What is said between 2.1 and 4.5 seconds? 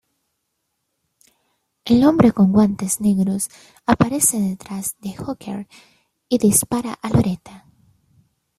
con guantes negros aparece